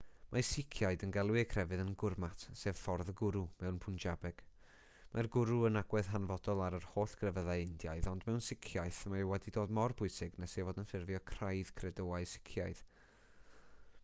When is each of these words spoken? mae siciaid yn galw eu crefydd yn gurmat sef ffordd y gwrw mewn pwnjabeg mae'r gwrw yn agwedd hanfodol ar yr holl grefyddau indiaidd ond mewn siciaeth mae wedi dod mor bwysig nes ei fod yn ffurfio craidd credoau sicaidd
mae 0.33 0.43
siciaid 0.49 1.03
yn 1.07 1.11
galw 1.15 1.35
eu 1.39 1.43
crefydd 1.49 1.81
yn 1.81 1.89
gurmat 2.03 2.45
sef 2.61 2.79
ffordd 2.85 3.11
y 3.13 3.13
gwrw 3.19 3.41
mewn 3.63 3.75
pwnjabeg 3.83 4.39
mae'r 5.11 5.29
gwrw 5.35 5.59
yn 5.69 5.79
agwedd 5.81 6.09
hanfodol 6.13 6.63
ar 6.69 6.77
yr 6.77 6.87
holl 6.93 7.13
grefyddau 7.23 7.65
indiaidd 7.67 8.09
ond 8.13 8.25
mewn 8.31 8.43
siciaeth 8.47 9.01
mae 9.15 9.27
wedi 9.33 9.53
dod 9.59 9.75
mor 9.81 9.95
bwysig 10.01 10.39
nes 10.45 10.55
ei 10.59 10.65
fod 10.71 10.79
yn 10.85 10.89
ffurfio 10.93 11.21
craidd 11.33 11.75
credoau 11.83 12.25
sicaidd 12.33 12.83